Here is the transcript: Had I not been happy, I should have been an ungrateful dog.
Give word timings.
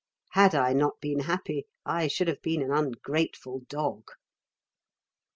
Had 0.31 0.55
I 0.55 0.73
not 0.73 0.99
been 0.99 1.19
happy, 1.19 1.67
I 1.85 2.07
should 2.07 2.27
have 2.27 2.41
been 2.41 2.63
an 2.63 2.71
ungrateful 2.71 3.59
dog. 3.69 4.09